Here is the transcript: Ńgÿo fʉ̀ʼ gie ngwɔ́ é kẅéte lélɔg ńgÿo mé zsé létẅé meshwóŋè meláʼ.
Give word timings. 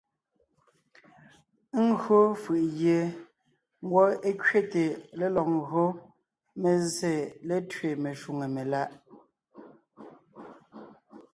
Ńgÿo 1.87 2.17
fʉ̀ʼ 2.41 2.65
gie 2.77 2.99
ngwɔ́ 3.83 4.05
é 4.29 4.31
kẅéte 4.41 4.83
lélɔg 5.19 5.47
ńgÿo 5.57 5.85
mé 6.61 6.71
zsé 6.87 7.13
létẅé 7.47 7.89
meshwóŋè 8.03 8.47
meláʼ. 8.55 8.89